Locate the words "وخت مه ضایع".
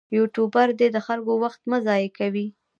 1.43-2.09